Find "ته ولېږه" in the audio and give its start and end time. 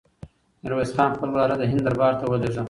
2.19-2.59